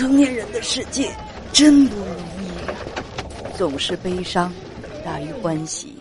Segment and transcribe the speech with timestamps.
[0.00, 1.14] 成年人的世界
[1.52, 4.50] 真不容易，总是悲伤
[5.04, 5.92] 大于欢喜。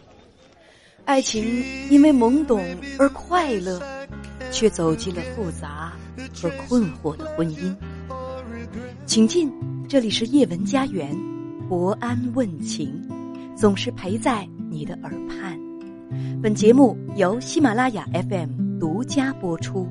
[1.04, 1.44] 爱情
[1.90, 2.64] 因为懵懂
[2.98, 3.78] 而快乐，
[4.52, 5.92] 却走进了复杂
[6.34, 7.76] 和困惑的婚姻。
[9.06, 9.52] 请进，
[9.90, 11.14] 这里是叶文家园，
[11.68, 13.06] 博安问情，
[13.54, 15.60] 总是陪在你的耳畔。
[16.42, 19.86] 本节目由喜马拉雅 FM 独家播出。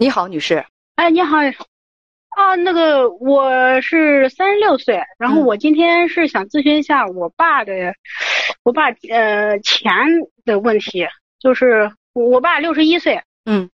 [0.00, 0.64] 你好，女士。
[0.94, 1.36] 哎，你好，
[2.30, 7.94] 啊，那个我是三十六岁，然后我今天是想咨询一下我爸的，
[8.62, 9.92] 我爸呃钱
[10.46, 11.06] 的问题，
[11.38, 13.68] 就是我爸六十一岁，嗯，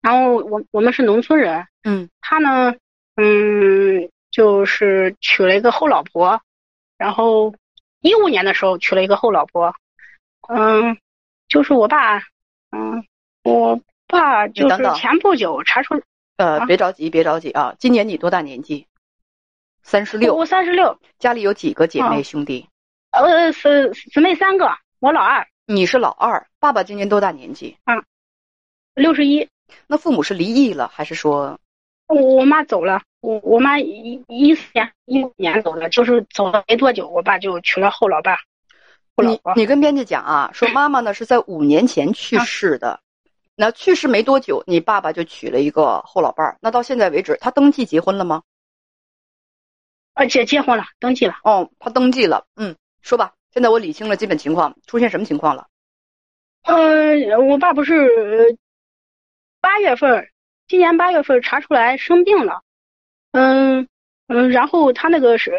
[0.00, 2.74] 然后我我们是农村人，嗯，他呢，
[3.16, 6.40] 嗯，就是娶了一个后老婆，
[6.96, 7.54] 然后
[8.00, 9.74] 一五年的时候娶了一个后老婆，
[10.48, 10.96] 嗯，
[11.48, 12.22] 就是我爸。
[12.70, 13.04] 嗯，
[13.44, 16.00] 我爸就是前不久查出，
[16.36, 17.74] 呃，别着急，别着急啊！
[17.78, 18.86] 今年你多大年纪？
[19.82, 20.34] 三十六。
[20.34, 20.98] 我三十六。
[21.18, 22.68] 家里有几个姐妹兄弟？
[23.10, 25.46] 呃，姊姊妹三个，我老二。
[25.66, 26.46] 你是老二。
[26.60, 27.76] 爸爸今年多大年纪？
[27.84, 28.04] 嗯，
[28.94, 29.48] 六十一。
[29.86, 31.58] 那父母是离异了，还是说？
[32.06, 38.36] 我我妈走了，我我妈一一四年一五年走了，就是走了没多久，我爸就娶了后老伴。
[39.16, 43.00] 你你跟编辑讲啊，说妈妈呢是在五年前去世的，
[43.56, 46.58] 那去世没多久，你爸爸就娶了一个后老伴儿。
[46.60, 48.42] 那到现在为止，他登记结婚了吗？
[50.12, 51.34] 而且结婚了，登记了。
[51.42, 52.46] 哦，他登记了。
[52.56, 55.66] 嗯，说吧，现在我理清了基本情况，出现什么情况了？
[56.62, 58.58] 嗯，我爸不是
[59.60, 60.28] 八月份，
[60.68, 62.62] 今年八月份查出来生病了。
[63.32, 63.88] 嗯
[64.26, 65.52] 嗯，然后他那个是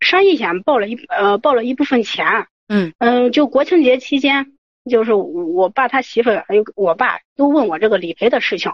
[0.00, 2.46] 商业险报了一呃报了一部分钱。
[2.68, 4.56] 嗯嗯，就国庆节期间，
[4.90, 8.72] 就是我爸他媳妇还有我爸都问我这个理赔的事情。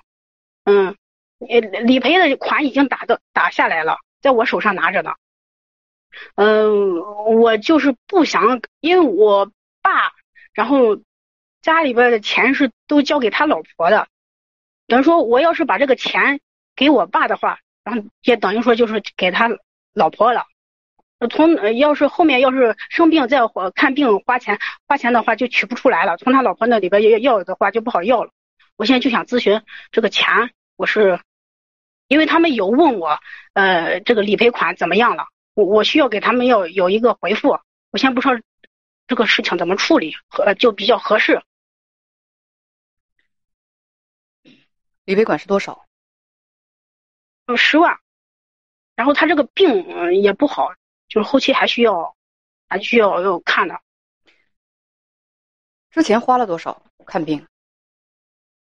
[0.65, 0.97] 嗯，
[1.39, 5.13] 呃，理赔的款已经打的打下来了，在我手上拿着呢。
[6.35, 6.99] 嗯，
[7.41, 9.51] 我就是不想，因为我
[9.81, 10.13] 爸，
[10.53, 11.01] 然后
[11.63, 14.09] 家里边的钱是都交给他老婆的，
[14.89, 16.41] 等于说我要是把这个钱
[16.75, 19.49] 给我爸的话，然后也等于说就是给他
[19.95, 20.45] 老婆了。
[21.29, 28.31] 从呃要是后面要是生病再花看病花钱花钱的话就取不出来了，从他老婆那里边要要的话就不好要了。
[28.77, 30.27] 我现在就想咨询这个钱，
[30.77, 31.21] 我是
[32.09, 33.19] 因为他们有问我，
[33.53, 35.25] 呃，这个理赔款怎么样了？
[35.55, 37.59] 我我需要给他们要有一个回复。
[37.91, 38.41] 我先不说
[39.07, 41.43] 这个事情怎么处理和就比较合适。
[45.05, 45.85] 理赔款是多少？
[47.57, 47.99] 十万。
[48.97, 50.73] 然后他这个病也不好。
[51.11, 52.17] 就是后期还需要，
[52.69, 53.79] 还需要要看的。
[55.91, 57.47] 之前花了多少看病？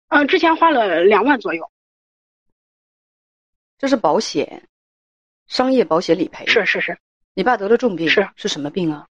[0.09, 1.71] 嗯，之前花了两万左右。
[3.77, 4.69] 这是保险，
[5.47, 6.47] 商业保险理赔。
[6.47, 6.99] 是是是。
[7.35, 9.06] 你爸得了重病，是是什么病啊？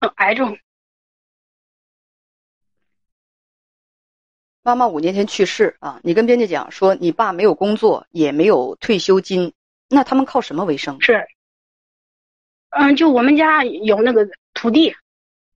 [0.00, 0.58] 嗯，癌症。
[4.62, 6.00] 妈妈五年前去世啊！
[6.02, 9.54] 你跟编辑讲说，你爸没有工作，也没有退休金，
[9.88, 11.00] 那他们靠什么为生？
[11.00, 11.24] 是。
[12.78, 14.94] 嗯，就我们家有那个土地，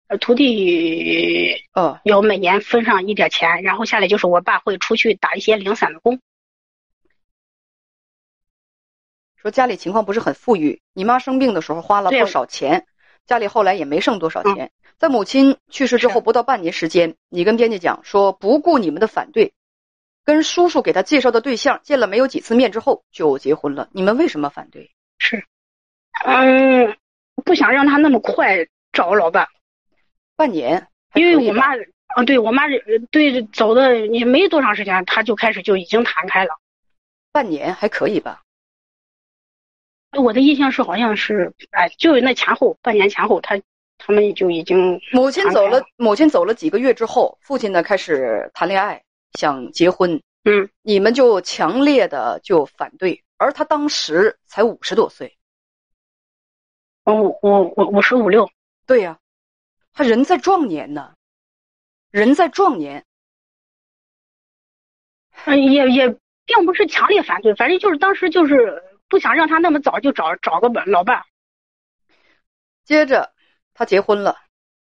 [0.07, 6.21] 呃，土地，哦，有每年分上一点钱，然后下来就是我爸会出去打一些零散的工。
[9.35, 12.85] 说家里情况不是很富裕，你妈生病的时候花了不少钱，
[13.25, 14.71] 家里后来也没剩多少钱。
[14.97, 19.51] 在母亲去世之后不到半年时间，你跟编辑讲说，不顾你们的反对，
[20.23, 23.89] 跟叔叔给他介绍的对象见了没有几次面之后就结婚了。
[23.91, 24.91] 你们为什么反对？
[25.17, 25.43] 是，
[26.25, 26.95] 嗯。
[27.39, 29.47] 不想让他那么快找老伴，
[30.35, 31.75] 半年，因为我妈，
[32.15, 32.63] 啊，对我妈
[33.11, 36.51] 对走的也没多长时间，他就开始就已经谈开了，
[37.31, 38.41] 半年还可以吧？
[40.17, 43.61] 我的印象是好像是，哎，就那前后半年前后，他
[43.99, 49.03] 他们就已经母亲走了，母亲走了几个月之后，父亲呢开始谈恋爱，
[49.33, 55.37] 想结婚，嗯，你们就强烈的就反对，而他当时才五十多岁。
[57.13, 58.49] 我我我我十五六，
[58.85, 59.17] 对呀，
[59.93, 61.13] 他人在壮年呢，
[62.11, 63.05] 人在壮年，
[65.45, 66.09] 也也
[66.45, 71.23] 并不是强烈反对，反正就是当时就是不想让他那么早就找找个老伴。
[72.83, 73.31] 接着
[73.73, 74.37] 他结婚了，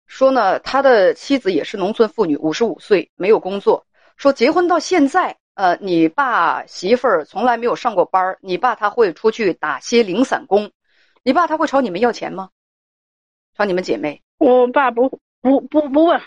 [0.05, 3.85] 说呢，他的妻子也是农村妇女，五十五岁，没有工作。
[4.15, 10.71] 说结婚到现在，呃，你爸媳妇儿从来没有上过班你爸他会出去打些零散工。
[11.27, 12.51] 你爸他会朝你们要钱吗？
[13.57, 14.23] 朝你们姐妹？
[14.37, 16.21] 我爸不不不不问，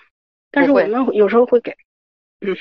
[0.51, 1.75] 但是我们有时候会给。
[2.43, 2.55] 嗯，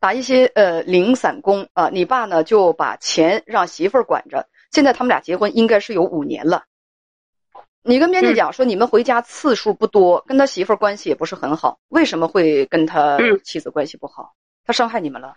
[0.00, 1.90] 打一些呃零散工啊。
[1.90, 4.48] 你爸呢就把钱让媳妇儿管着。
[4.70, 6.64] 现在他们俩结婚应该是有五年了。
[7.82, 14.32] 你跟编辑讲说，你们回家次数不多，跟他媳妇儿关系也不是很好，为什么会跟他妻子关系不好？
[14.64, 15.36] 他伤害你们了？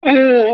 [0.00, 0.45] 嗯，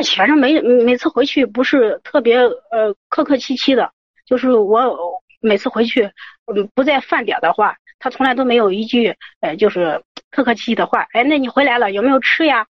[0.00, 3.92] 不客气，反正每每次回去不是特别呃客客气气的，
[4.24, 6.10] 就是我每次回去，
[6.46, 11.06] 嗯，不在饭点的话，他从来都没有一句呃就是客客气气的话。
[11.12, 12.66] 哎，那你回来了有没有吃呀？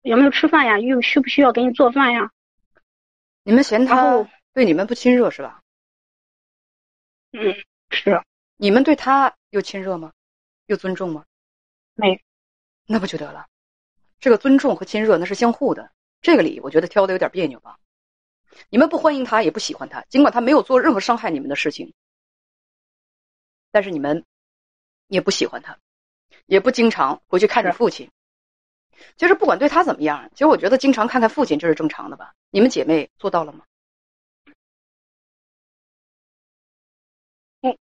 [0.00, 0.78] 有没有吃饭呀？
[0.78, 2.30] 又需不需要给你做饭呀？
[3.44, 5.60] 你们嫌他对你们不亲热是吧？
[7.32, 7.54] 嗯，
[7.90, 8.22] 是。
[8.56, 10.12] 你们对他又亲热吗？
[10.66, 11.24] 又尊重吗？
[11.94, 12.22] 没。
[12.86, 13.46] 那不就得了？
[14.18, 15.90] 这个尊重和亲热那是相互的。
[16.22, 17.78] 这个理我觉得挑的有点别扭吧。
[18.70, 21.92] 你们不欢迎他，也不喜欢他，尽管他没有做任何伤害你们的事情，
[23.70, 24.24] 但是你们
[25.08, 25.76] 也不喜欢他，
[26.46, 28.08] 也不经常回去看着父亲。
[29.16, 32.34] 其实不管对他怎么样，其实我觉得经常看看父亲这是正常的吧。
[32.50, 33.64] 你们姐妹做到了吗？
[37.62, 37.76] 嗯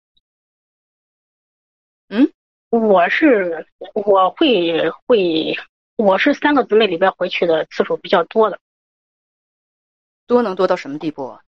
[2.09, 2.33] 嗯，
[2.71, 5.55] 我是我会会
[6.01, 8.59] 我是三个姊妹里边回去的次数比较多的，
[10.27, 11.41] 多能多到什么地步啊？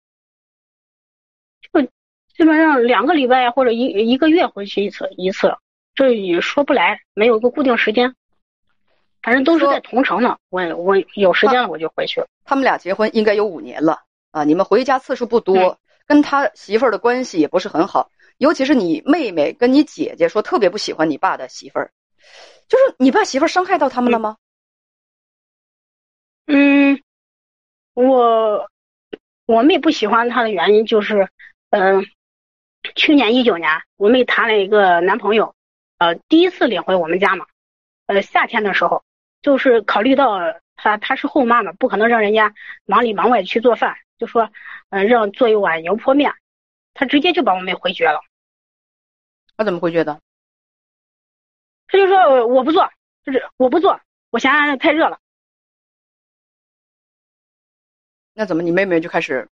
[1.73, 5.57] 就基本上两个礼拜或者一一个月回去一次一次，
[5.95, 8.13] 这也说不来，没有一个固定时间。
[9.23, 12.25] 反正都是在同城呢，我我有时间了我就回去。
[12.45, 14.01] 他们俩结婚应该有五年了
[14.33, 21.93] 啊，你们回家次数不多，跟他媳妇儿的关系也不是很好，尤其是你妹妹跟你姐姐说特别不喜欢你爸的媳妇儿，
[22.69, 24.37] 就是你爸媳妇伤害到他们了吗？
[26.47, 27.03] 嗯，
[27.95, 28.69] 我
[29.47, 31.29] 我妹不喜欢他的原因就是，
[31.71, 32.05] 嗯，
[32.95, 35.55] 去年一九年我妹谈了一个男朋友，
[35.99, 37.47] 呃，第一次领回我们家嘛，
[38.07, 39.05] 呃，夏天的时候。
[39.43, 40.39] 就是考虑到
[40.77, 42.53] 她她是后妈嘛，不可能让人家
[42.85, 44.51] 忙里忙外去做饭，就说，
[44.91, 46.35] 嗯，让做一碗油泼面，
[46.93, 48.21] 他直接就把我妹回绝了。
[49.57, 50.21] 他怎么回绝的？
[51.91, 52.89] 他就说我不做，
[53.25, 54.01] 就是我不做，
[54.31, 55.19] 我嫌太热了。
[58.33, 59.49] 那怎么你妹妹就开始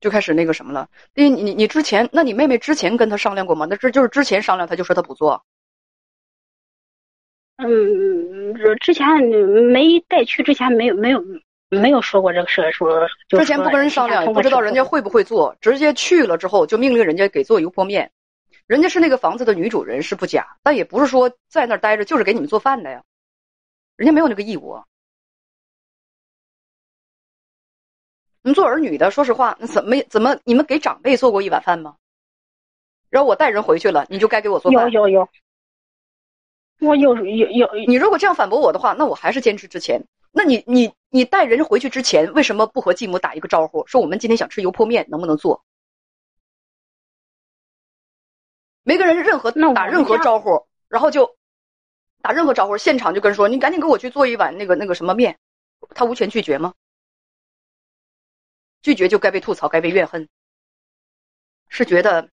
[0.00, 0.88] 就开始那个什么了？
[1.14, 3.66] 你你你之前，那你妹妹之前跟他商量过吗？
[3.68, 5.44] 那这就是之前商量，他就说他不做。
[7.56, 9.06] 嗯，之前
[9.70, 11.22] 没带去，之前没有没有
[11.68, 18.10] 没有说过这个事，说之前不跟人商量，不知道人家会不会做，直接去了之后就命令人家给做油泼面。
[18.66, 23.02] 人家是那个房子的女主人是不假，但也不是说在那儿待着就是给你们做饭的呀，
[23.96, 24.78] 人家没有那个义务。
[28.42, 31.96] 你们做儿女的，说实话，那怎么怎么你们给长辈做过一碗饭吗？
[33.08, 34.90] 然后我带人回去了，你就该给我做饭。
[34.90, 35.28] 有有有。
[36.80, 40.02] 我有有有，你如果这样反驳我的话，那我还是坚持之前。
[40.32, 45.64] 那你你你带人回去之前，为什么不和继母打一个招呼，说我们今天想吃油泼面，能不能做？
[48.84, 51.36] 没跟人任何打任何招呼，然后就
[52.22, 55.38] 打任何招呼，现场就跟说你赶紧给我去做一碗那个那个什么面，
[55.94, 56.72] 他无权拒绝吗？
[58.82, 60.28] 拒绝就该被吐槽，该被怨恨。
[61.68, 62.28] 是觉得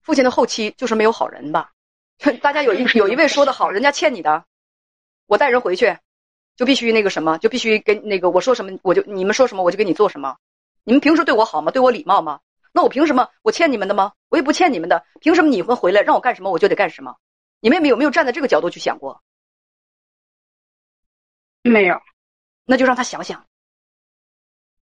[0.00, 1.72] 父亲的后期就是没有好人吧？
[2.40, 4.44] 大家有一有一位说的好，人家欠你的，
[5.26, 5.98] 我带人回去，
[6.56, 10.36] 就必须那个什么，就必须跟那个我说什么，我就你们说什么，我就给你做什么。
[10.84, 11.72] 你们平时对我好吗？
[11.72, 12.40] 对我礼貌吗？
[12.72, 13.28] 那我凭什么？
[13.42, 14.12] 我欠你们的吗？
[14.28, 17.16] 我也不欠你们的，凭什么你们回来让我干什么我就得干什么？
[17.60, 19.22] 你妹妹有没有站在这个角度去想过？
[21.62, 22.00] 没有，
[22.64, 23.44] 那就让他想想。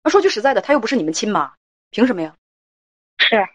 [0.04, 1.54] 那说句实在的，他又不是你们亲妈，
[1.90, 2.36] 凭什么呀？
[3.18, 3.46] 是。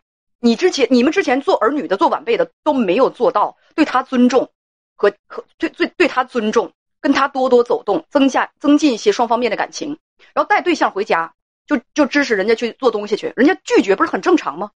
[0.40, 4.52] 你之前，你们之前做儿女的、做晚辈的都没有做到对他尊重，
[4.94, 9.98] 和和对对对他尊重，跟他多多走动，增加增进一些双方面的感情，
[10.34, 11.34] 然后带对象回家，
[11.66, 14.70] 就就支持人家去做东西去，人家拒绝不是很正常吗？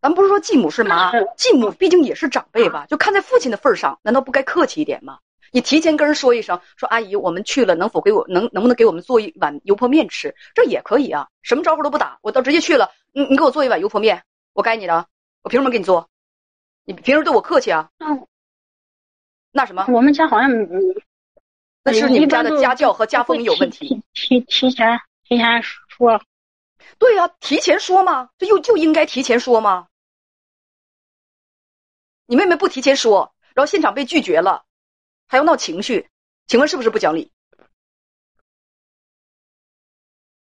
[0.00, 5.18] 咱不是说继母是妈，继母毕竟也是长辈吧，就看在父亲的份上，难道不该客气一点吗？
[5.52, 10.34] 你提前跟人说一声，说阿姨，我们去了，能否给我能能不能给我们做一碗油泼面吃？
[10.54, 12.90] 这也可以啊，什么招呼都不打，我倒直接去了。
[13.12, 14.22] 你你给我做一碗油泼面，
[14.54, 15.06] 我该你的，
[15.42, 16.08] 我凭什么给你做？
[16.84, 17.90] 你平时对我客气啊？
[17.98, 18.26] 嗯，
[19.52, 19.86] 那什么？
[19.88, 20.50] 我们家好像
[21.82, 24.02] 那是你们家的家教和家风有问题。
[24.12, 26.22] 提提前提前说，
[26.98, 28.30] 对呀，提前说嘛？
[28.38, 29.88] 这又就应该提前说嘛？
[32.26, 34.64] 你妹妹不提前说，然后现场被拒绝了。
[35.26, 36.08] 还要闹情绪，
[36.46, 37.32] 请问是不是不讲理？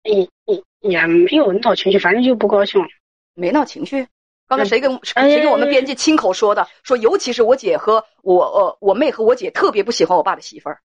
[0.04, 2.82] 也也也没有闹情绪，反正就不高兴。
[3.34, 4.08] 没闹情绪。
[4.48, 6.68] 刚才谁跟谁跟我们编辑亲口说的？
[6.84, 10.80] 说尤其是我姐和我呃我妹和我姐特别不喜欢我爸的媳妇儿。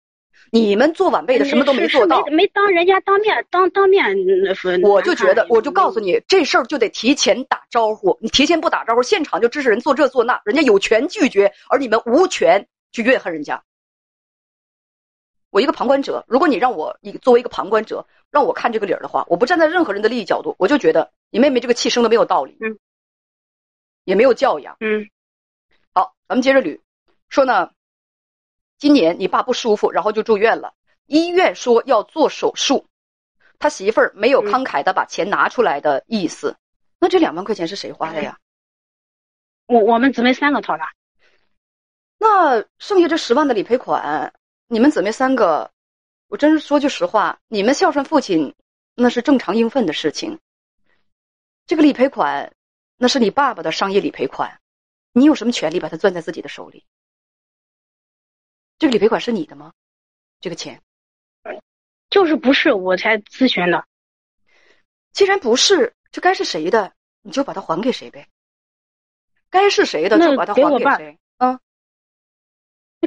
[0.52, 4.16] 你们做晚辈的什么都没做到，没没当人家当面当当面。
[4.82, 8.16] 我就觉得，我就告诉你，这事儿就得提前打招呼。
[8.20, 13.60] 你提前不打招呼，现场就支持人做这做那，人家有权拒绝，而你们无权去怨恨人家。
[15.50, 22.78] 我一个旁观者，如果你让我一作为一个旁观者让我看这个理儿的话，我不站在任何人的利益角度，我就觉得你妹妹这个气生的没有道理，嗯，
[24.06, 25.06] 也没有教养，嗯。
[25.92, 26.80] 好，咱们接着捋，
[27.28, 27.70] 说呢。
[28.78, 30.74] 今年你爸不舒服，然后就住院了。
[31.06, 32.86] 医院说要做手术，
[33.58, 36.54] 他媳妇儿没有慷慨的把钱拿出来的意思。
[36.98, 38.38] 那这两万块钱是谁花的呀？
[39.64, 40.84] 我我们姊妹三个掏的。
[42.18, 44.30] 那剩下这十万的理赔款，
[44.68, 45.70] 你们姊妹三个，
[46.28, 48.54] 我真是说句实话，你们孝顺父亲
[48.94, 50.38] 那是正常应分的事情。
[51.66, 52.52] 这个理赔款，
[52.96, 54.60] 那是你爸爸的商业理赔款，
[55.12, 56.84] 你有什么权利把它攥在自己的手里？
[58.78, 59.72] 这个理赔款是你的吗？
[60.40, 60.82] 这个钱，
[62.10, 63.86] 就是不是我才咨询的。
[65.12, 68.28] 既然不是，这该是谁的，你就把它还给谁呗。
[69.48, 71.18] 该是谁的就把它还给谁。
[71.38, 71.60] 啊，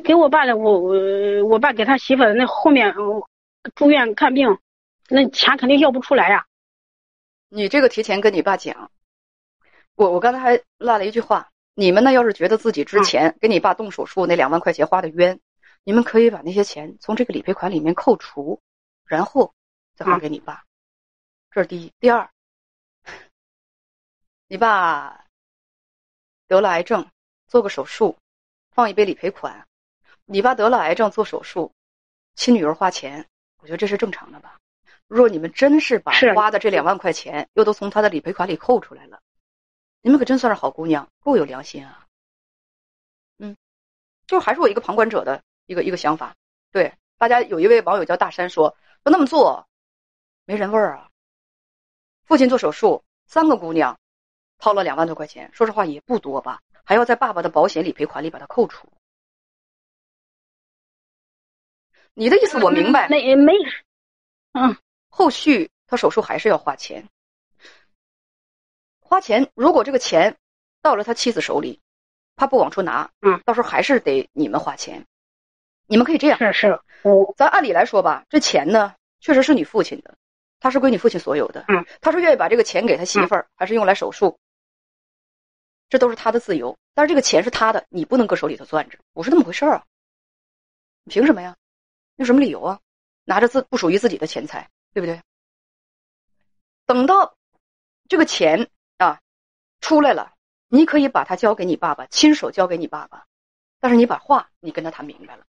[0.03, 2.93] 给我爸的，我我我爸给他媳妇那后面
[3.75, 4.57] 住院看病，
[5.07, 6.45] 那钱肯定要不出来呀。
[7.49, 8.91] 你这个提前跟你爸讲，
[9.99, 15.37] 我我刚才还落了一句话，你们呢要是觉得自己之前给你爸动手术那两万块钱花的冤。
[15.83, 18.61] 你们可以把那些钱从这个理赔款里面扣除，
[19.03, 19.53] 然后
[19.97, 20.63] 再还给你爸。
[21.51, 21.91] 这是第一。
[21.99, 22.29] 第二，
[24.47, 25.25] 你爸
[26.47, 27.05] 得了癌症，
[27.47, 28.17] 做个手术，
[28.71, 29.67] 放一笔理赔款。
[30.23, 31.73] 你爸得了癌症做手术，
[32.35, 33.27] 亲女儿花钱，
[33.61, 34.57] 我觉得这是正常的吧？
[35.07, 39.19] 如果你们真是把花的这两万块钱又都从他的理赔款里扣出来了，
[40.01, 42.07] 你们可真算是好姑娘，够有良心啊！
[43.37, 43.55] 嗯，
[44.27, 45.43] 就还是我一个旁观者的。
[45.65, 46.35] 一个一个想法，
[46.71, 49.69] 对大家有一位网友叫大山说说那么做
[50.45, 51.11] 没人味儿啊。
[52.23, 53.99] 父亲做手术，三个姑娘
[54.57, 58.91] 掏了两万多块钱，说实话也不多吧，还要在爸爸的保险理赔款里把它扣除。
[62.15, 63.53] 你的意思我明白，没没，
[64.53, 64.75] 嗯，
[65.09, 67.07] 后续他手术还是要花钱，
[69.09, 69.49] 花钱。
[69.55, 70.37] 如果这个钱
[70.83, 71.81] 到了他妻子手里，
[72.35, 75.03] 他不往出拿，嗯，到时候还是得你们花钱。
[75.87, 80.15] 你们可以这样，是是，我咱按理来说吧，这钱呢确实是你父亲的，
[80.59, 81.65] 他是归你父亲所有的。
[81.69, 84.37] 嗯，他是愿意把这个钱给他媳妇儿，还是用来手术，
[85.89, 86.77] 这都是他的自由。
[86.93, 89.83] 但是这个钱是他的，你不能搁手里头攥着，不是那么回事儿啊！
[91.05, 91.55] 凭什么呀？
[92.17, 92.79] 有什么理由啊？
[93.23, 95.19] 拿着自不属于自己的钱财，对不对？
[96.85, 97.35] 等到
[98.07, 98.69] 这个钱
[98.99, 99.19] 啊
[99.81, 100.33] 出来了，
[100.67, 103.25] 你可以把它交给你爸爸，亲手交给你爸爸，
[103.79, 105.43] 但是你把话你跟他谈明白了。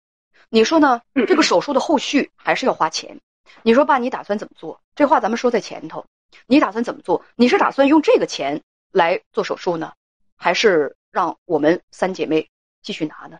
[0.48, 1.00] 你说呢？
[1.26, 3.18] 这个手术的后续还是要花钱。
[3.62, 4.80] 你说爸，你打算怎么做？
[4.94, 6.04] 这话咱们说在前头。
[6.46, 7.24] 你打算怎么做？
[7.36, 8.60] 你是打算用这个钱
[8.90, 9.92] 来做手术呢，
[10.36, 12.48] 还是让我们三姐妹
[12.82, 13.38] 继续拿呢？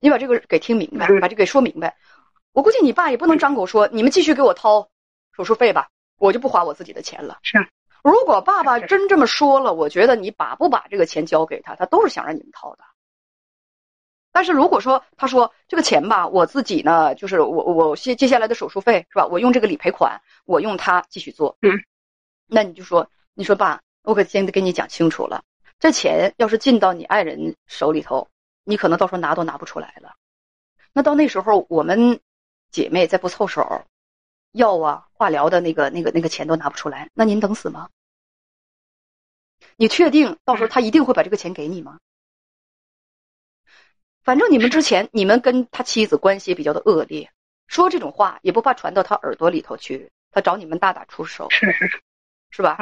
[0.00, 1.96] 你把这个给听明白，把这给说明白。
[2.52, 4.88] 我估计你爸也不能张口说你们继续给我掏
[5.36, 7.38] 手术费吧，我就不花我自己的钱了。
[7.42, 7.58] 是。
[8.04, 12.84] 如果爸爸 真这么说了，我觉得你把不把这个钱交给他，他都是想让你们掏的。
[14.30, 19.26] 但是如果说他说这个钱吧，我自己呢，就是我我接接下来的手术费是吧？
[19.26, 21.56] 我用这个理赔款，我用它继续做。
[21.62, 21.70] 嗯，
[22.46, 25.42] 那你就说，你说爸，我可先得跟你讲清楚了，
[25.78, 28.28] 这钱要是进到你爱人手里头，
[28.64, 30.14] 你可能到时候拿都拿不出来了。
[30.92, 32.20] 那到那时候，我们
[32.70, 33.82] 姐妹再不凑手，
[34.54, 37.90] 药啊、化疗的那个、那个、那个钱都拿不出来，那您等死吗？
[39.76, 41.98] 你确定到时候他一定会把这个钱给你吗？
[44.22, 47.30] 反正你们之前，你们跟他妻子关系比较的恶劣，
[47.66, 51.88] 说这种话也不怕传到他耳朵里头去，他找你们大打出手，是是
[52.50, 52.78] 是吧？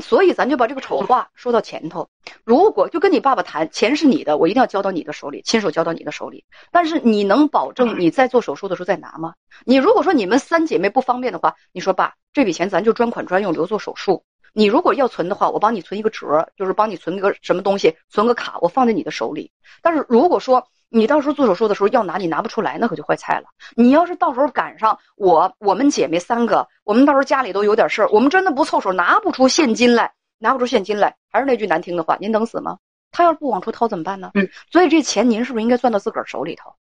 [0.00, 2.08] 所以咱就把这个丑话说到前头。
[2.44, 6.44] 如果就跟你爸爸谈，钱是你的，我一定要交到你的手里，亲手交到你的手里。
[6.70, 9.34] 但是你能保证你在做手术的时候再拿吗？
[9.64, 14.24] 你如果说你们三姐妹不方便的话，你说爸，这笔钱咱就专款专用留做手术。
[14.52, 19.50] 你如果要存的话，我帮你存一个折，就是帮你存个什么东西，存个卡，我放在你的手里。
[19.82, 23.48] 但是如果说，你到时候做手术的时候要拿，你拿不出来，那可就坏菜了。
[23.76, 32.78] 你要是到时候赶上我，我们姐妹三个，我们到时候家里都有点事儿，我们真的不凑手，拿不出现金来，拿不出现金来，还是那句难听的话，您能死吗？
[33.10, 34.30] 他要是不往出掏怎么办呢？
[34.34, 36.74] 嗯，所以这钱您是不是应该攥到自个儿手里头？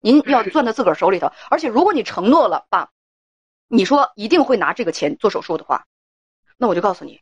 [0.00, 2.90] 您要攥到自个儿手里头，而且如果你承诺了爸，
[3.68, 5.84] 你说一定会拿这个钱做手术的话，
[6.56, 7.20] 那我就告诉你，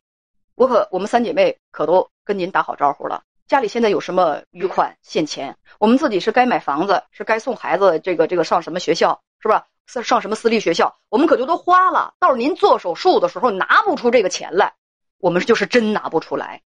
[0.54, 3.22] 我可我们三姐妹可都跟您打好招呼了。
[3.46, 5.56] 家里现在有什么余款现钱？
[5.78, 9.66] 我们自己是该买房子，是该送孩子这个这个上什么学校，是吧？
[9.86, 12.12] 上上什么私立学校，我们可就都花了。
[12.18, 14.74] 到时候您做手术的时候拿不出这个钱来，
[15.18, 16.60] 我们就是真拿不出来。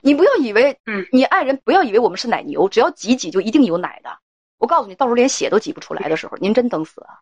[0.00, 4.10] 你不要以为，嗯，你爱人不要以为我们是奶牛，只要挤挤就一定有奶的。
[4.58, 7.20] 我告诉你，到时候连血都挤不出来的时候，您真等死啊！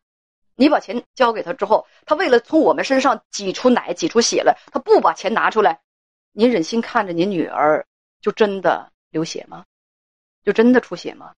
[0.54, 5.78] 你把钱交给他之后，他为了从我们身上挤出奶、挤出血来，他不把钱拿出来，
[6.32, 7.86] 您忍心看着您女儿
[8.26, 9.64] 就真的流血吗？
[10.44, 11.32] 就真的出血吗？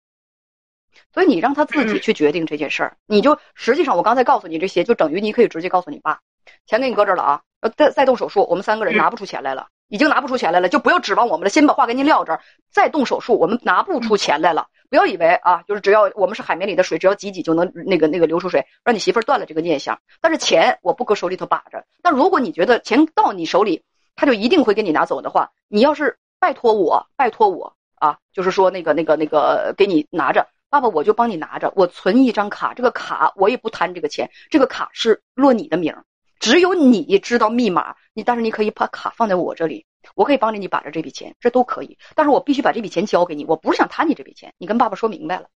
[1.12, 6.20] 所以你让他自己去决定这件事儿，你就实际上我刚才告诉你这些，就等于你可以直接告诉你爸，
[6.64, 7.42] 钱给你搁这儿了啊，
[7.76, 11.50] 再再动手术，我们三个人拿不出钱来了，已经拿不出钱来了，就不要指望我们了。
[11.50, 12.40] 先把话给您撂这儿，
[12.70, 14.66] 再动手术，我们拿不出钱来了。
[14.88, 20.00] 不要以为啊，就是只要我们是海绵里的水，只要挤挤就能那个那个流出水，让你媳妇儿断了这个念想。
[20.22, 21.84] 但是钱我不搁手里头把着。
[22.00, 23.84] 但如果你觉得钱到你手里，
[24.16, 36.04] 他就一定会给你拿走的话，你要是拜托我，拜托我啊，就是说那个那个那个给你拿着，爸爸我就帮你拿着，我存一张卡，这个卡我也不贪这个钱，这个卡是落你的名儿，
[36.38, 39.84] 只有你知道密码，你但是你可以把卡放在我这里。
[40.14, 43.44] 我可以帮着你把着这笔钱，这都可以，但是我必须把这笔钱交给你。
[43.44, 45.48] 我不是想贪你这笔钱，你跟爸爸说明白了。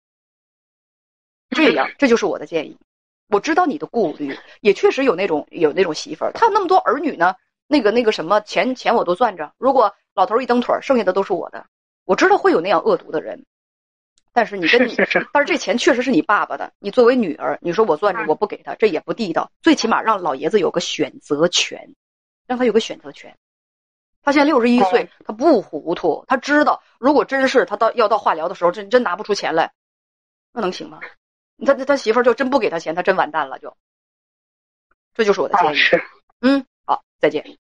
[1.52, 2.78] 这样， 这就是我的建议。
[3.30, 7.36] 我知道你的顾虑，也确实有那种有那种媳妇儿，她有那么多儿女呢，
[7.68, 9.54] 那个那个什么钱钱我都攥着。
[9.58, 11.66] 如果老头一蹬腿，剩下的都是我的。
[12.06, 13.46] 我知道会有那样恶毒的人，
[14.34, 14.96] 但是你跟你，
[15.32, 16.74] 但是这钱确实是你爸爸的。
[16.80, 19.52] 你作为女儿，你说我攥着我不给他，这也不地道。
[19.62, 21.96] 最起码让老爷子有个选择权，
[22.48, 23.38] 让他有个选择权。
[24.24, 29.72] 他现在六十一岁，他不糊涂，他知道，如果真是他到要到化疗的时候，真真拿不出钱来，
[30.52, 31.00] 那能行吗？
[31.66, 33.76] 他他媳妇儿就真不给他钱，他真完蛋了，就。
[35.14, 35.78] 这就是我的建议。
[36.42, 37.58] 嗯，好，再见。